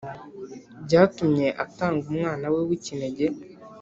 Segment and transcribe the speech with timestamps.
[0.85, 3.25] Byatumye atanga umwana we w’ikinege